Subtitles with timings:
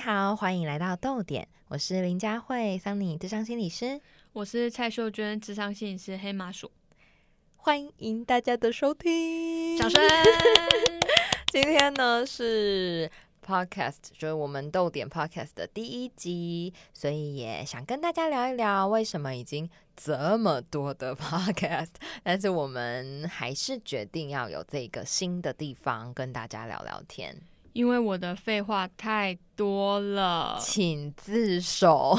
[0.00, 4.00] 好，欢迎来到逗点，我是林佳慧，桑尼智商心理师，
[4.32, 6.70] 我是蔡秀娟，智商心理师黑马鼠，
[7.56, 10.00] 欢迎大家的收听，掌声。
[11.52, 13.10] 今天呢是
[13.46, 21.90] podcast，就是我们逗点 podcast 的第一集，所以也想跟大家聊一聊，为什么已经这么多的 podcast，
[22.22, 27.36] 但是我们还是决定要有这个新的地方跟大家聊聊天。
[27.72, 32.18] 因为我的废话太多了，请自首。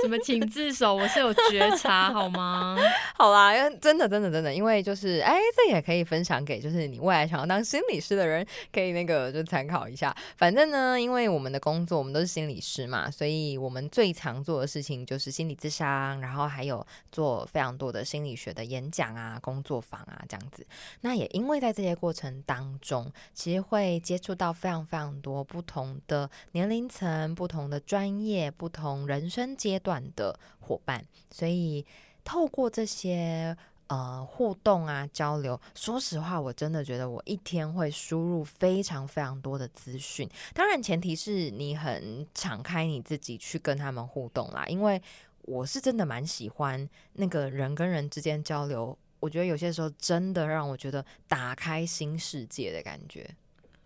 [0.00, 0.94] 什么请自首？
[0.94, 2.76] 我是有觉察好吗？
[3.16, 10.14] 好啦，真的真的真的，因为就是哎，这也可以分享给就是你未来想要当心理师的人，可以那个就参考一下。
[10.36, 20.64] 反正呢，因为我们的工作，我们都是心理师嘛，所以我们最常做的事情就是心理咨商，然后还有做非常多的心理学的演讲啊、工作坊啊这样子。
[21.00, 29.87] 那也因为在这些过程当中，其实会接触到非常非常多不同的年龄层、不同的专业、不同人生阶段。
[29.88, 31.82] 段的伙伴，所以
[32.22, 40.28] 透过这些呃互动啊交流，说实话，我真的觉得我一天会输入非常非常多的资讯。
[40.52, 44.66] 当然，前提是你很敞开你自己去跟他们互动啦。
[44.66, 45.00] 因为
[45.42, 53.26] 我是真的蛮喜欢那个人跟人之间交流，我觉得有些时候真的让我觉得打开新世界的感觉。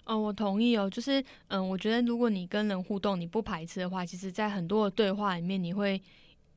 [0.05, 6.01] 哦，我同意哦，就是嗯，我觉得如果你跟人互动，你不排斥的话，其实，在很多的对话里面，你会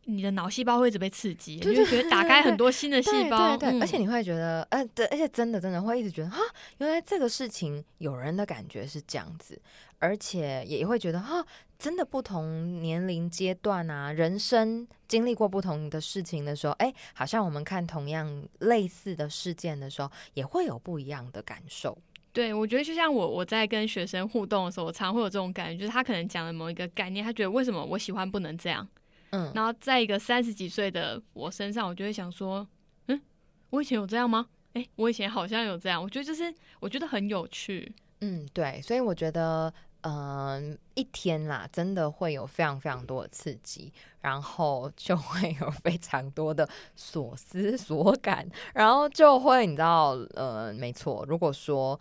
[0.06, 6.40] 你的脑细胞会一直被刺激，你就觉得打开很多新的细胞，对，而且你会觉得，呃，对，而且真的真的会一直觉得，哈，
[6.80, 9.62] 原来这个事情有人的感觉是这样子，
[10.00, 11.46] 而且也会觉得，哈，
[11.78, 21.98] 真的不同年龄阶段啊，人生经历过不同的事情的时候，哎，好像我们看同样类似的事件的时候，也会有不一样的感受。
[22.36, 28.86] 对，我觉得就像我我在跟学生互动的时候，我常会有这种感觉，就是他可能讲了某一个概念，他觉得为什么我喜欢不能这样，
[29.30, 32.68] 嗯，然后在一个三十几岁的我身上，我就会想说，
[33.08, 33.22] 嗯，
[33.70, 34.48] 我以前有这样吗？
[34.74, 37.90] 哎，我以前好像有这样，我觉得就是我觉得很有趣，
[38.20, 46.68] 嗯，对，所以我觉得，嗯，一天啦，真的会有非常非常多的刺激，然后就会有非常多的
[46.98, 51.98] 所思所感，然后就会你知道，呃，没错，如果说。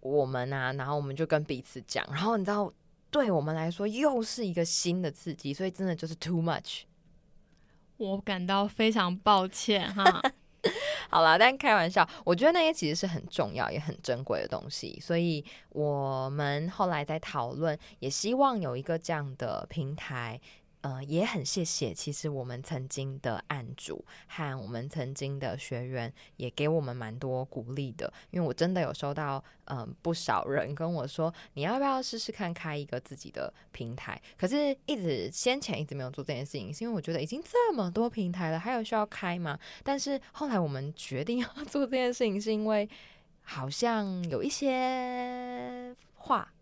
[0.00, 2.72] 我们啊，然后我们就跟彼此讲，然后你知道，
[3.10, 6.82] 对我们来说又是一个新的刺激，所以真的就是 too much。
[7.96, 10.22] 我感到非常抱歉哈。
[11.10, 20.40] 好啦，但开玩笑，我觉得那些其实是很重要也很珍贵的东西，所以我们后来在讨论，也希望有一个这样的平台。
[20.82, 34.20] 呃，也很谢谢，其实我们曾经的案主和我们曾经的学员也给我们蛮多鼓励的，因为我真的有收到，嗯，不少人跟我说，你要不要试试看开一个自己的平台？
[34.36, 39.56] 可是，一直先前一直没有做这件事情，是因为我觉得已经这么多平台了，还有需要开吗？
[39.84, 42.88] 但是后来我们决定要做这件事情，是因为
[43.42, 46.52] 好像有一些话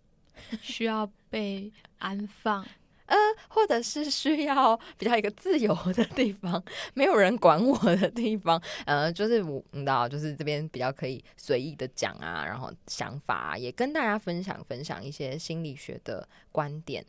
[0.61, 2.67] 需要被安放。
[3.11, 3.17] 呃，
[3.49, 6.63] 或者是需要比较一个自由的地方，
[6.95, 17.05] 没有人管我的地方，呃，就是我你知道，就是这边比较可以随意的讲啊，然后想法也跟大家分享分享一些心理学的观点，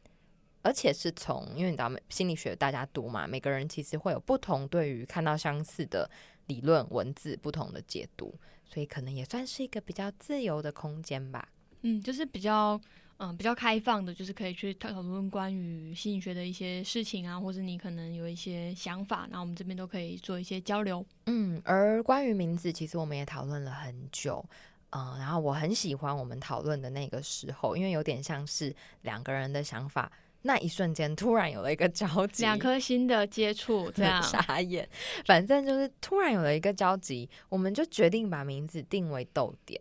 [0.64, 6.10] 而且是从因为你知道，心理学大家读嘛，每个人其实会有不同对于看到相似的
[6.48, 8.34] 理论文字不同的解读，
[8.66, 11.48] 所以可能也算是一个比较自由的空间吧。
[11.84, 12.82] 嗯，就是比较。
[13.24, 21.06] 嗯，比较开放的，就是可以去讨论关于心理学的一些事情啊，或者你可能有一些想法，那我们这边都可以做一些交流。
[21.28, 24.44] 嗯，而关于名字，其实我们也讨论了很久。
[24.90, 30.12] 嗯，然后我很喜欢我们讨论的那个时候，因为有点像是两个人的想法，
[30.42, 34.90] 那一瞬间突然有了一个交集，两颗心的接触，这样傻眼。
[35.26, 39.80] 反正就是突然有了一个交集，我们就决定把名字定为逗点。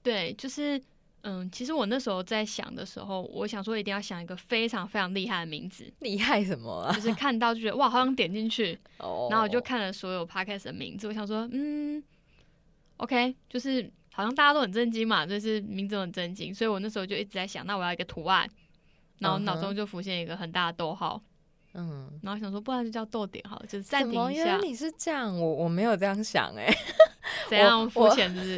[0.00, 0.80] 对，就是。
[1.24, 5.88] 嗯，其实我那时候在想的时候，我想说一定要想一个非常非常厉害的名字。
[6.00, 6.90] 厉害什么？
[6.94, 8.78] 就是看到就觉得哇，好想点进去。
[8.98, 9.28] 哦。
[9.30, 12.02] 然后我就看了所有 podcast 的名字，我想说，嗯
[12.96, 18.48] ，OK，就是好像大家都很震惊嘛，就是名字很震惊，所以我那时候就一直在想，那我要一个图案，
[19.20, 21.22] 然后脑中就浮现一个很大的逗号。
[21.74, 22.10] 嗯。
[22.22, 24.58] 然后想说，不然就叫逗点好了，就是暂停一下。
[24.58, 26.66] 你是这样，我我没有这样想哎。
[27.48, 28.34] 怎样肤浅？
[28.34, 28.56] 是？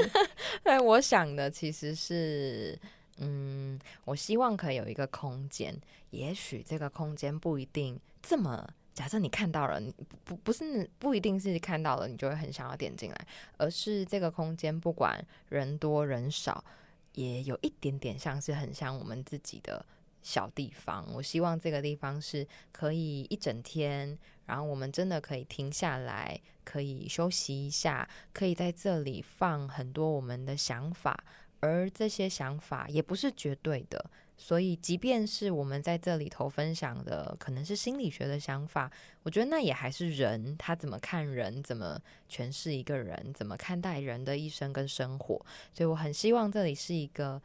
[0.64, 2.78] 对，我想的其实是，
[3.18, 5.78] 嗯，我希望可以有一个空间，
[6.10, 8.66] 也许这个空间不一定这么。
[8.94, 9.92] 假设你看到了，你
[10.24, 13.26] 不不是不一定是看到了，你就会很想要点进来，
[13.58, 16.64] 而是这个空间不管人多人少，
[17.12, 19.84] 也有一点点像是很像我们自己的
[20.22, 21.04] 小地方。
[21.12, 24.16] 我希望这个地方是可以一整天，
[24.46, 31.24] 然后我们真的可以停下来，可以休息一下，可以在这里放很多我们的想法，
[31.60, 34.10] 而这些想法也不是绝对的。
[34.36, 38.90] 所以，即便是我们在这里头分享的可能是心理学的想法，
[39.22, 41.96] 我觉得那也还是人他怎么看人，怎么
[42.28, 45.36] 诠释一个人，怎么看待人的一生跟生活。
[45.72, 47.40] 所以，我很希望这里是一个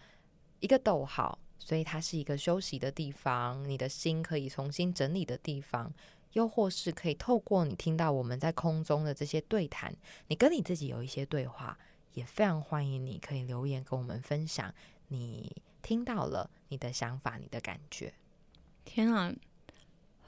[0.62, 5.94] 一个逗号，所以它是一个休息的地方，你的心可以重新整理的地方，
[6.34, 9.94] 又或是可以透过你听到我们在空中的这些对谈，
[10.28, 11.78] 你跟你自己有一些对话，
[12.14, 14.74] 也非常欢迎你可以留言跟我们分享
[15.08, 15.62] 你。
[15.82, 18.14] 听到了你的想法，你的感觉，
[18.84, 19.34] 天啊，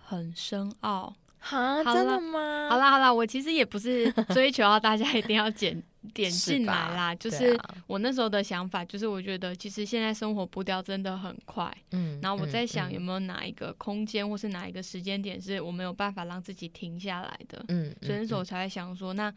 [0.01, 2.69] 很深奥哈，真的吗？
[2.69, 5.83] 好啦好啦，我其实也不是追求到大家一定要点
[6.13, 7.57] 点进来啦，就是
[7.88, 19.33] 我那时候的想法，就是我觉得其实现在生活步调真的很快，嗯，然后我在想有没有哪一个空间或是哪一个时间点是我没有办法让自己停下来的，嗯，所以那时候我才会想说，那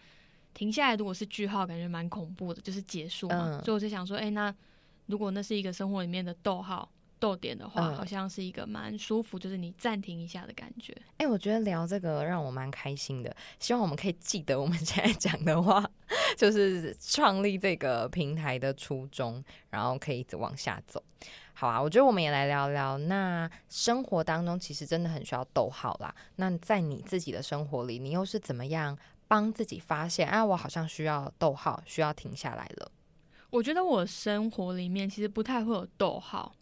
[0.52, 4.54] 停下来如果是句号，感觉蛮恐怖的，就是结束嘛，所以我就想说，哎，那。
[5.06, 6.90] 如果那是一个生活里面的逗号、
[7.24, 10.94] 逗点的话，好像是一个蛮舒服，就是你暂停一下的感觉。
[11.16, 13.34] 哎，我觉得聊这个让我蛮开心的。
[13.58, 15.82] 希望我们可以记得我们现在讲的话，
[16.36, 21.02] 就是创立这个平台的初衷，然后可以一直往下走。
[21.54, 22.98] 好啊，我觉得我们也来聊聊。
[22.98, 26.14] 那生活当中其实真的很需要逗号啦。
[26.36, 30.28] 那在你自己的生活里，你又是怎么样帮自己发现？
[30.28, 32.90] 啊，我好像需要逗号，需要停下来了。
[33.48, 36.52] 我觉得我生活里面其实不太会有逗号，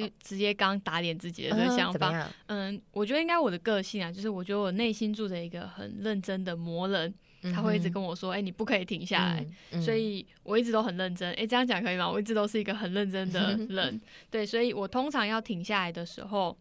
[0.00, 2.30] 哎，直接刚打脸自己的这个想法。
[2.46, 7.12] 嗯，我觉得应该我的个性啊，就是我觉得我内心住着一个很认真的魔人，
[7.54, 9.46] 他会一直跟我说：“哎，你不可以停下来。”
[9.80, 11.32] 所以我一直都很认真。
[11.34, 12.10] 哎，这样讲可以吗？
[12.10, 14.00] 我一直都是一个很认真的 人。
[14.30, 16.56] 对，所以我通常要停下来的时候，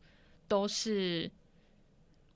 [0.48, 1.30] 都是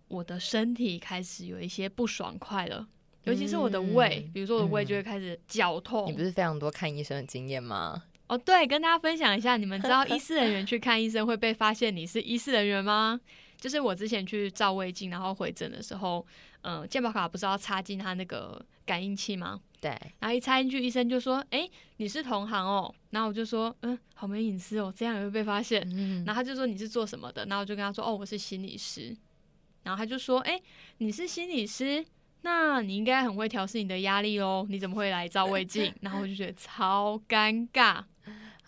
[0.07, 2.87] 我的身体开始有一些不爽快了。
[3.25, 6.07] 尤其是我的胃，比如说我的胃就会开始绞痛。
[6.07, 8.01] 你不是非常多看医生的经验吗？
[8.29, 13.19] 哦，对，跟大家分享一下，你们知道医师人员去看医生会被发现你是医师人员吗？
[13.57, 16.25] 就是我之前去照胃镜，然后回诊的时候，
[16.61, 19.59] 嗯，健保卡不是要插进他那个感应器吗？
[19.81, 19.89] 对，
[20.19, 21.67] 然后一插进去，医生就说：“哎，
[21.97, 29.15] 你是同行哦。”然后我就说：“嗯，好没隐私哦，这样也会被发现。”嗯，然后他就说：“你是做什么的？”然后我就跟他说：“哦，我是心理师。”
[29.83, 30.61] 然后他就说：“哎，
[30.99, 32.05] 你是心理师？”
[32.41, 34.65] 那你应该很会调试你的压力哦？
[34.69, 35.93] 你怎么会来照胃镜？
[35.99, 38.01] 然后我就觉得超尴尬。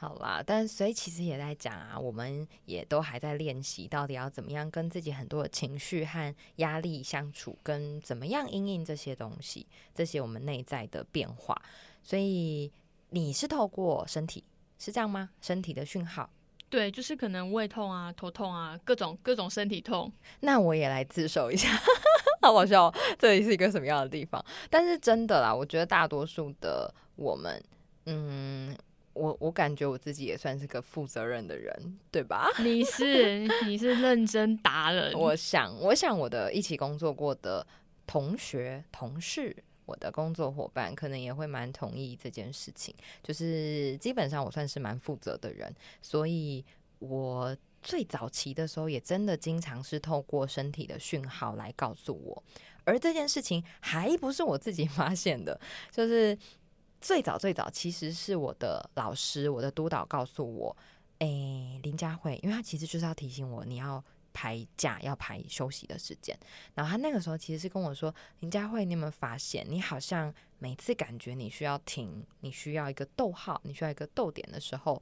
[0.02, 11.56] 好啦，但所以其实也在讲啊，我们也都还在练习，到底要怎么样跟自己很多的情绪和压力相处，跟怎么样应应这些东西，这些我们内在的变化。
[12.02, 12.72] 所以
[13.12, 14.44] 你是透过身体
[14.80, 15.30] 是这样吗？
[15.40, 16.28] 身体的讯号？
[16.68, 20.12] 对，就是可能胃痛啊、头痛啊，各种各种身体痛。
[20.40, 21.70] 那我也来自首一下。
[22.42, 24.44] 好搞笑，这里是一个什么样的地方？
[24.68, 27.64] 但是真的啦，我觉得大多数的我们，
[28.08, 28.76] 嗯，
[29.14, 32.50] 我我感觉我自己也算是个负责任的人，对吧？
[32.64, 35.14] 你是你是认真达人。
[35.14, 37.66] 我想，我想我的一起工作过的
[38.08, 39.56] 同学、同事，
[39.86, 42.94] 我的工作伙伴，可能也会蛮同意这件事情。
[43.22, 46.64] 就是基本上我算是蛮负责的人，所以
[47.00, 47.56] 我。
[47.84, 52.44] 最早期的时候，也真的经常是透过身体的讯号来告诉我，
[52.84, 56.38] 而这件事情还不是我自己 发现的，就是
[57.02, 60.78] 最早最早其实是我的老师，我的督导告诉我，
[61.18, 61.28] 哎，
[61.82, 66.38] 林佳慧，因为他其实就是要提醒我，你要排假，要排休息的时间。
[66.76, 75.02] 然后他那个时候其实是跟我说，林佳慧，你有没有发现，你好像每次感觉你需要停，你需要一个逗号，你需要一个逗点的时候。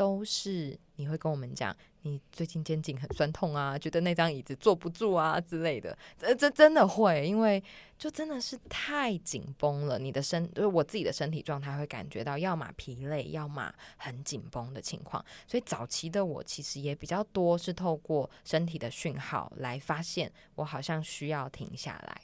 [0.00, 7.62] 都是你会跟我们讲，你最近肩颈很酸痛啊，觉得那张椅子坐不住啊之类的，这这真的会，因为
[7.98, 15.22] 就真的是太紧绷了，你的身就是我自己的身体状态会感觉到，要么疲累，要么很紧绷的情况。
[15.46, 22.22] 所以早期的我其实也比较多是透过身体的讯号来发现，我好像需要停下来。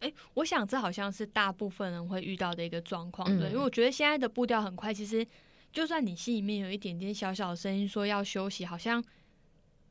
[0.00, 5.26] 诶，我想这好像是大部分人会遇到的一个状况，对，因为我觉得现在的步调很快，其实。
[5.78, 9.00] 就算你心里面有一点点小小的声音说要休息，好像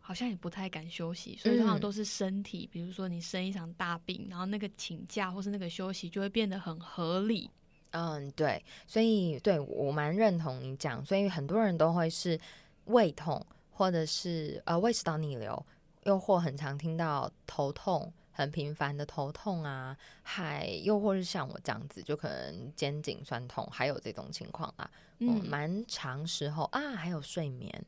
[0.01, 7.49] 好像也不太敢休息，所以通常都是身体，比如说你生一场大病，然后那个请假或是那个休息就会变得很合理。
[7.91, 12.37] 嗯，对，所以对我蛮认同你讲，所以很多人都会是
[12.87, 13.41] 胃痛，
[13.71, 15.65] 或者是呃胃食道逆流，
[16.03, 18.11] 又或很常听到头痛。
[18.37, 27.83] 很频繁的头痛啊，还又或是像我这样子，就可能肩颈酸痛，还有这种情况啊，嗯，蛮长时候啊，还有睡眠，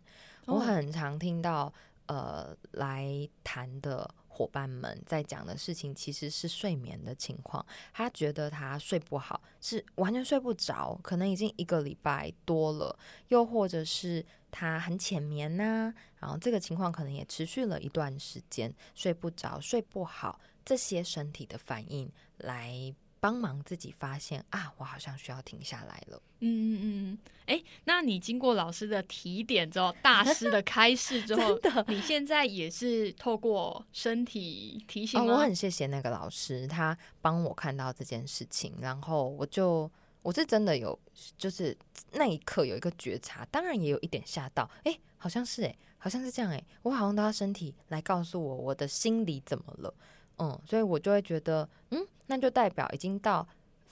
[0.48, 1.72] 我很常听到，
[2.10, 3.08] 呃来
[3.42, 4.14] 谈的。
[4.32, 12.98] 伙伴们在讲的事情其实是睡眠的情况，他觉得他睡不好，是完全睡不着，可能已经一个礼拜多了，
[13.28, 22.96] 又或者是他很浅眠呐，然后这个情况可能也持续了一段时间，睡不着、睡不好，这些身体的反应来。
[23.20, 26.22] 帮忙自己发现啊，我好像需要停下来了。
[26.42, 35.34] 嗯嗯嗯，哎，那你经过老师的提点之后，大师的开示之后， 你现在也是透过身体提醒吗？
[35.34, 40.98] 我很谢谢那个老师，他帮我看到这件事情，然后我就我是真的有，
[41.38, 41.78] 就是
[42.14, 49.94] 那一刻有一个觉察，当然也有一点吓到，哎，好像是哎，好像是这样哎，我好像都要身体来告诉我我的心里怎么了。
[50.42, 53.46] 嗯，所以我就会觉得，嗯，那就代表已经到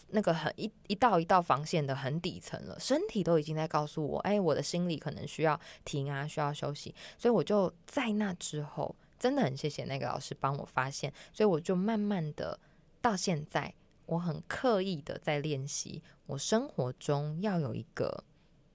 [0.09, 6.95] 那个很一一道一道防线的很底层了，身体都已经在告诉我，哎，我的心理可能需要停啊，需要休息。
[7.17, 12.57] 所以我就在那之后，真的很谢谢那个老师帮我发现，所以我就慢慢的
[13.01, 13.73] 到现在，
[14.05, 18.23] 我很刻意的在练习，我生活中要有一个，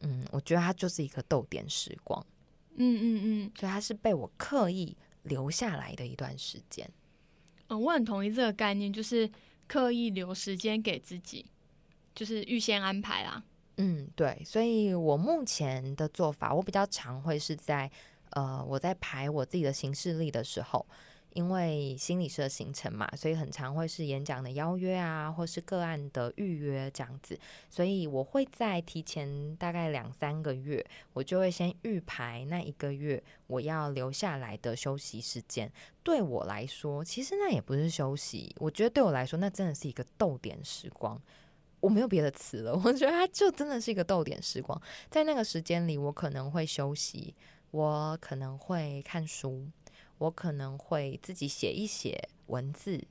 [0.01, 2.27] 嗯，我觉得它就是一个逗点时光，
[2.75, 6.91] 嗯嗯嗯，所以它是被我刻意留下来的一段时间。
[7.69, 9.31] 嗯我很同意这个概念，就是
[9.67, 11.47] 刻意留时间给自己，
[12.15, 13.43] 就是预先安排啦。
[13.77, 17.91] 嗯，对，所以我目前的做法，我比较常会是在
[18.31, 20.87] 呃，我在排我自己的行事历的时候。
[21.35, 27.39] 因为心理师的行程嘛，所以很常会是演讲的邀约啊，或是个案的预约这样子，
[27.71, 35.71] 所以我会在提前大概两三个月，我就会先预排那一个月我要留下来的休息时间。
[36.03, 41.21] 对我来说，其实那也不是休息，我觉得对我来说，那真的是一个逗点时光。
[41.81, 44.81] 我没有别的词了， 我觉得它就真的是一个逗点时光。
[45.11, 47.35] 在那个时间里，我可能会休息，
[47.73, 49.67] 我可能会看书。
[50.23, 53.05] 我可能会自己写一写文字，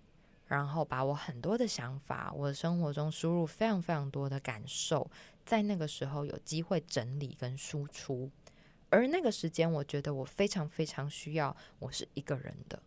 [0.48, 5.12] 然后把我很多的想法，我生活中输入非常非常多的感受，
[5.46, 8.32] 在那个时候有机会整理跟输出，
[8.90, 12.82] 而那个时间，我觉得我非常非常需要，我是一个人的。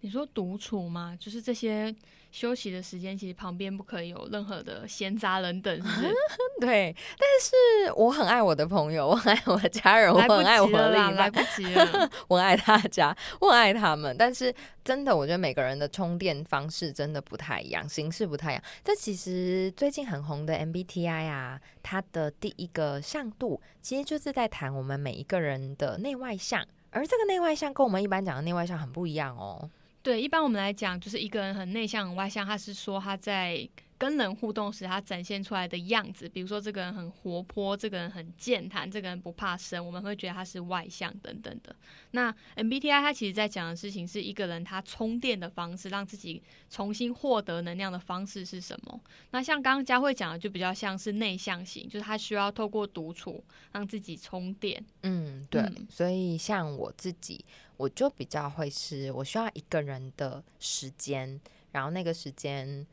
[0.00, 1.16] 你说独处吗？
[1.18, 1.92] 就是这些
[2.30, 6.14] 休息的时间，其实旁边不可以有任何的闲杂人等，是不是？
[6.60, 6.94] 对。
[7.18, 12.10] 但是我很爱我的朋友，我很爱我的家人，我很爱我的另一半，来不及了。
[12.28, 14.14] 我爱大家，我爱他们。
[14.16, 18.62] 但是真的，我觉得每个人的充电方式真的不太一样，形式不太一样。
[18.84, 29.68] 这其实最近很红的 MBTI 啊，它的第一个向度，其实就是在谈我们每一个人的内外向，而这个内外向跟我们一般讲的内外向很不一样哦。
[30.06, 41.74] 对，一般我们来讲，就是一个人很内向、很外向，他是说他在跟人互动时，他展现出来的样子，比如说这个人很活泼，这个人很健谈，这个人不怕生，我们会觉得他是外向等等的。
[42.10, 49.00] 那 MBTI 他其实在讲的事情是一个人他充电的方式，让自己重新获得能量的方式是什么？
[49.30, 54.84] 那像刚刚佳慧讲的，就比较像是内向型，就是他需要透过独处让自己充电。
[55.02, 55.62] 嗯，对。
[55.88, 57.44] 所以像我自己。
[57.78, 61.38] 我就比较会是，我需要一个人的时间，
[61.72, 62.86] 然后那个时间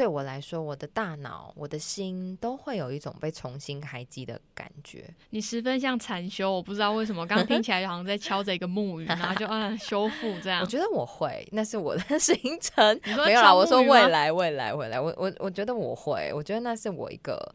[0.00, 5.04] 对我来说，我的大脑、我的心都会有一种被重新开机的感觉。
[5.28, 10.62] 你十分像禅修，我不知道为什么，刚刚听起来好像在敲着一个木鱼，然后就嗯修复这样。
[10.62, 12.98] 我觉得我会，那是我的 行程。
[13.26, 17.54] 没有啦，我说未来，未来，未来，我我我觉得我会，我觉得那是我一个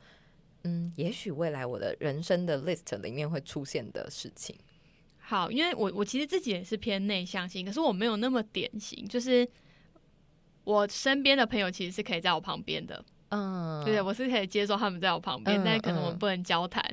[0.65, 4.55] 嗯，也许未来我的人生的 list 里面会出现的事情。
[5.17, 9.47] 好，因为我我其实自己也是偏内向型，可是我没有那么典型，就是
[10.65, 16.84] 我身边的朋友其实是可以在我旁边的，嗯，对，我是可以接受他们在我旁边，但可能我们不能交谈。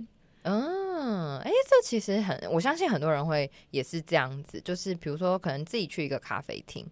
[0.45, 6.85] 嗯，哎，这其实很，我相信很多人会也是这样子，就是比如说可能自己去一个咖啡厅，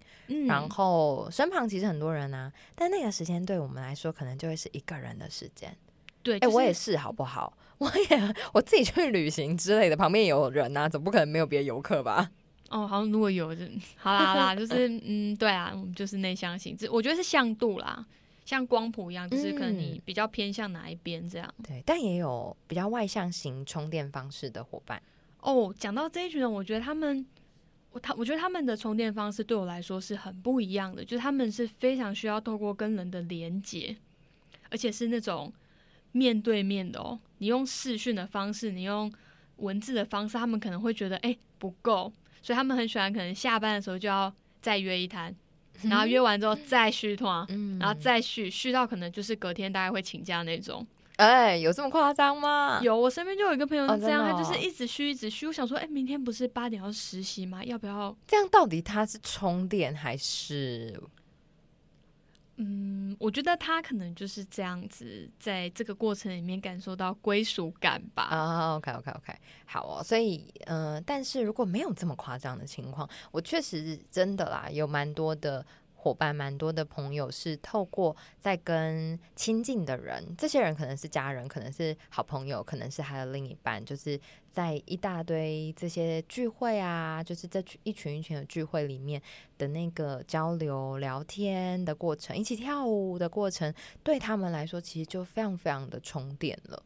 [0.47, 5.77] 然后身旁其实很多人啊，但那个时间对我们来说可能就会是一个人的时间。
[6.23, 7.57] 对，哎，我也是，好不好？
[7.79, 12.31] 我也我自己去旅行之类的，旁边有人啊，总不可能没有别的游客吧？
[12.71, 13.63] 哦，好像如果有，就
[13.97, 18.07] 好啦好啦， 就是嗯，对啊，我们就是内向型，这我觉得是向度啦，
[18.47, 21.55] 像光谱一样，就是可能你比较偏向哪一边这样。
[21.63, 25.03] 对，但也有比较外向型充电方式的伙伴。
[25.41, 27.27] 哦，讲到这一群人，我觉得他们，
[27.91, 33.97] 我他我觉得他们的充电方式对我来说是很不一样的，就是他们是非常需要透过跟人的连接，
[34.71, 35.53] 而且是那种。
[36.13, 39.09] 面对面的哦，你用视讯的方式，你用
[39.59, 42.13] 文字的方式，他们可能会觉得哎不够，
[42.43, 45.35] 所以他们很喜欢可能下班的时候就要再约一摊，
[45.83, 47.47] 然后约完之后再续团，
[47.79, 50.87] 然后再续续到可能就是隔天大概会请假那种。
[51.17, 52.81] 哎，有这么夸张吗？
[52.83, 55.47] 有，我身边就有一个朋友是这样，他就是一直续一直续。
[55.47, 57.63] 我想说，哎，明天不是八点要实习吗？
[57.63, 58.17] 要不要？
[58.27, 60.99] 这样到底他是充电还是？
[62.63, 68.25] 嗯，我觉得他可能就是这样子，在这个过程里面感受到归属感吧。
[68.25, 70.03] 啊，OK OK OK，好哦。
[70.05, 75.65] 所以，嗯，但是如果没有这么夸张的情况，我确实真的啦，有蛮多的。
[76.03, 84.19] 伙伴蛮多的朋友是透过在跟亲近的人，这些人可能是家人，可能是好朋友，可能是还有另一半，就是
[84.51, 89.21] 在一大堆这些聚会啊，就是这群一群一群的聚会里面
[89.59, 93.71] 的那个交流聊天的过程，一起跳舞的过程，
[94.03, 96.83] 对他们来说其实就非常非常的充电了。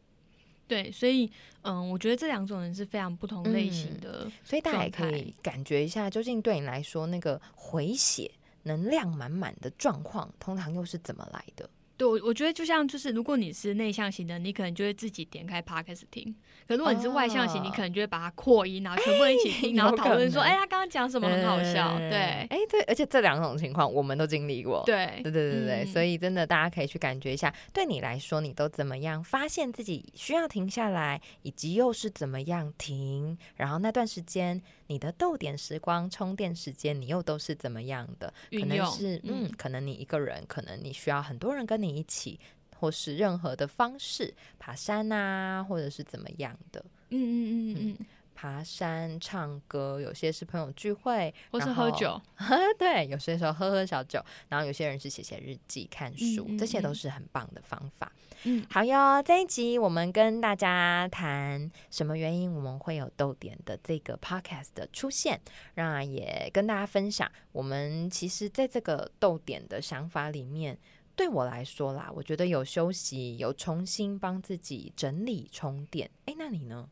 [0.67, 1.31] 对，所以
[1.61, 8.29] 嗯，我觉得这两种人是非常不同类型的，所以大家也可以感觉一下，究竟对你来说那个回血。
[8.65, 11.69] 能量满满的状况，通常又是怎么来的？
[11.97, 16.33] 对，我我觉得就像就是，如果你是内向型的，你可能就会自己点开 podcast 听；
[16.67, 22.17] 可如果你是外向型，你可能就会把它扩音，然后全部一起听，然后讨论说：“哎，他刚刚讲什么很好笑。”对，
[22.49, 24.83] 哎，对，而且这两种情况我们都经历过。
[24.85, 33.37] 对，对，对，对，对，所以真的大家可以去感觉一下，对你来说，你都怎么样发现自己需要停下来，以及又是怎么样停？
[33.55, 38.33] 然后那段时间你的逗点时光、充电时间，你又都是怎么样的？
[38.51, 41.84] 可能是嗯，可能你一个人，可能你需要很多人跟你。
[41.85, 42.39] 你一起，
[42.79, 46.83] 或是任何的方式，爬山啊，或者是怎么样的？
[47.09, 52.19] 嗯嗯嗯嗯，爬山、唱歌，有些是朋友聚会，或是喝酒。
[52.77, 58.11] 对，有些时候喝喝小酒，然后有些人是写写日记、看书，这些都是很棒的方法。
[58.43, 65.39] 嗯，好哟，这一集我们跟大家谈什么原因我们会有逗点的这个 podcast 的出现，
[65.73, 70.77] 让也跟大家分享，我们其实在这个逗点的想法里面。
[71.15, 76.09] 对我来说啦，我觉得有休息，有重新帮自己整理充电。
[76.25, 76.89] 哎，那你呢？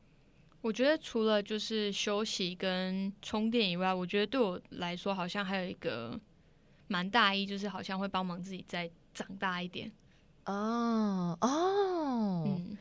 [0.62, 6.18] 我觉得除了就是休息跟充电以外，我觉得对我来说好像还有一个
[6.88, 9.92] 蛮大意，就是好像会帮忙自己再长大一点。
[10.46, 12.73] 哦哦，嗯。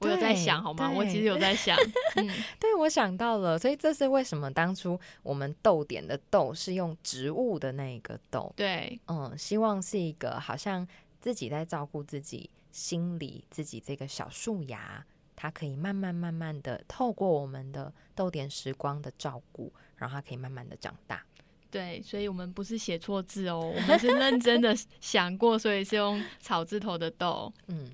[0.00, 0.90] 我有在想，好吗？
[0.90, 1.76] 我其实有在想，
[2.58, 10.88] 对，我想到了，所以这是为什么当初我们豆点的豆是用植物的那个豆，对，嗯，希望是一个好像
[11.20, 15.04] 自己在照顾自己心里自己这个小树芽，
[15.36, 21.22] 它可以慢慢慢慢的透过我们的豆点时光的照顾，然后它可以慢慢的长大。
[21.70, 27.86] 对，所以我们不是写错字哦，我们是认真的 想过，所以是用草字头的豆，嗯。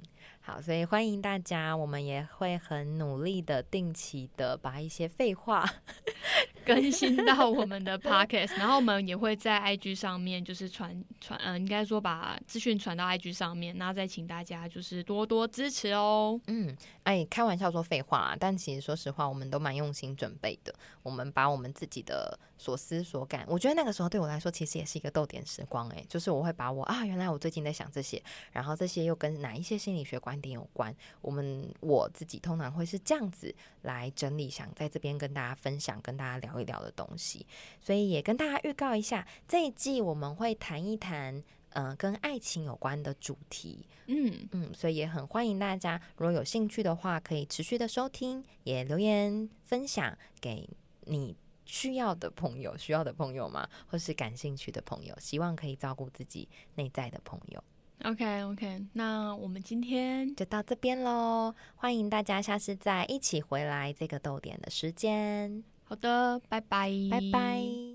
[0.46, 5.68] 好，所以欢迎大家，我们也会很努力的、定期的把一些废话
[6.64, 16.40] 更新到我们的 podcast，然后我们也会在 IG 上面就是传传，呃，应该说把资讯传到 IG 上面，那再请大家就是多多支持哦。
[16.46, 16.76] 嗯，
[17.07, 20.75] 哎，开玩笑说废话啊，但其实说实话，我们都蛮用心准备的。
[21.03, 25.88] 我们把我们自己的所思所感，我觉得那个时候对我来说，其实也是一个逗点时光。
[25.88, 30.37] 哎，就是我会把我啊，原来我最近在想这些，然后这些又跟哪一些心理学观。
[30.40, 37.47] 点有关，我们我自己通常会是这样子来整理，想在这边跟大家分享、跟大家聊一聊的东西，
[37.81, 41.42] 所以也跟大家预告一下，这一季我们会谈一谈，
[41.77, 50.67] 嗯，跟爱情有关的主题，嗯嗯，所以也很欢迎大家，如果有兴趣的话，可以持续的收听，也留言分享给
[51.03, 51.37] 你
[51.67, 53.69] 需要的朋友、需要的朋友吗？
[53.87, 57.62] 或是感兴趣的朋友，希望可以照顾自己内在的朋友。
[58.05, 61.55] OK OK，那我们今天就到这边喽。
[61.75, 65.62] 欢迎大家下次再一起回来这个逗点的时间。
[65.85, 67.86] 好的，拜拜，拜拜。